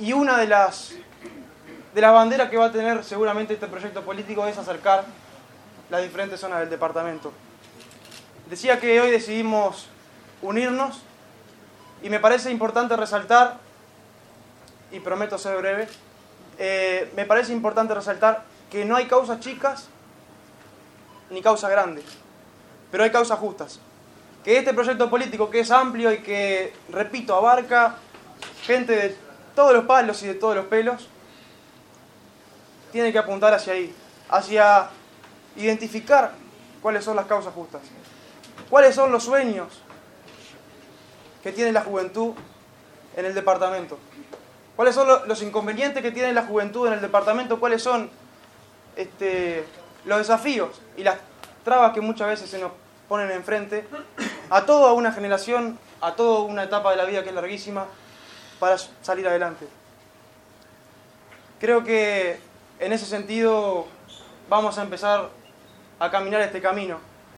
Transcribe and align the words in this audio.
Y 0.00 0.14
una 0.14 0.38
de 0.38 0.46
las, 0.46 0.94
de 1.94 2.00
las 2.00 2.12
banderas 2.12 2.48
que 2.48 2.56
va 2.56 2.66
a 2.66 2.72
tener 2.72 3.04
seguramente 3.04 3.52
este 3.52 3.66
proyecto 3.66 4.02
político 4.02 4.46
es 4.46 4.56
acercar 4.56 5.04
las 5.90 6.02
diferentes 6.02 6.40
zonas 6.40 6.60
del 6.60 6.70
departamento. 6.70 7.32
Decía 8.48 8.80
que 8.80 8.98
hoy 8.98 9.10
decidimos 9.10 9.88
unirnos 10.40 11.02
y 12.02 12.08
me 12.08 12.18
parece 12.18 12.50
importante 12.50 12.96
resaltar, 12.96 13.58
y 14.90 15.00
prometo 15.00 15.36
ser 15.36 15.58
breve, 15.58 15.86
eh, 16.58 17.12
me 17.14 17.26
parece 17.26 17.52
importante 17.52 17.94
resaltar 17.94 18.44
que 18.70 18.86
no 18.86 18.96
hay 18.96 19.04
causas 19.04 19.40
chicas 19.40 19.88
ni 21.28 21.42
causas 21.42 21.70
grandes, 21.70 22.04
pero 22.90 23.04
hay 23.04 23.10
causas 23.10 23.38
justas. 23.38 23.80
Que 24.42 24.56
este 24.56 24.72
proyecto 24.72 25.10
político, 25.10 25.50
que 25.50 25.60
es 25.60 25.70
amplio 25.70 26.10
y 26.10 26.22
que, 26.22 26.72
repito, 26.88 27.34
abarca 27.34 27.96
gente 28.64 28.96
de 28.96 29.29
todos 29.60 29.74
los 29.74 29.84
palos 29.84 30.22
y 30.22 30.26
de 30.26 30.32
todos 30.32 30.56
los 30.56 30.64
pelos, 30.64 31.06
tiene 32.92 33.12
que 33.12 33.18
apuntar 33.18 33.52
hacia 33.52 33.74
ahí, 33.74 33.94
hacia 34.30 34.88
identificar 35.54 36.32
cuáles 36.80 37.04
son 37.04 37.14
las 37.14 37.26
causas 37.26 37.52
justas, 37.52 37.82
cuáles 38.70 38.94
son 38.94 39.12
los 39.12 39.22
sueños 39.22 39.82
que 41.42 41.52
tiene 41.52 41.72
la 41.72 41.82
juventud 41.82 42.32
en 43.14 43.26
el 43.26 43.34
departamento, 43.34 43.98
cuáles 44.76 44.94
son 44.94 45.28
los 45.28 45.42
inconvenientes 45.42 46.02
que 46.02 46.10
tiene 46.10 46.32
la 46.32 46.46
juventud 46.46 46.86
en 46.86 46.94
el 46.94 47.02
departamento, 47.02 47.60
cuáles 47.60 47.82
son 47.82 48.08
este, 48.96 49.66
los 50.06 50.16
desafíos 50.16 50.80
y 50.96 51.04
las 51.04 51.18
trabas 51.66 51.92
que 51.92 52.00
muchas 52.00 52.28
veces 52.28 52.48
se 52.48 52.58
nos 52.58 52.72
ponen 53.10 53.30
enfrente 53.30 53.86
a 54.48 54.64
toda 54.64 54.94
una 54.94 55.12
generación, 55.12 55.78
a 56.00 56.14
toda 56.14 56.44
una 56.44 56.62
etapa 56.64 56.92
de 56.92 56.96
la 56.96 57.04
vida 57.04 57.22
que 57.22 57.28
es 57.28 57.34
larguísima, 57.34 57.84
para 58.60 58.76
salir 58.78 59.26
adelante. 59.26 59.66
Creo 61.58 61.82
que 61.82 62.38
en 62.78 62.92
ese 62.92 63.06
sentido 63.06 63.88
vamos 64.48 64.78
a 64.78 64.82
empezar 64.82 65.30
a 65.98 66.10
caminar 66.10 66.40
este 66.42 66.60
camino. 66.60 67.09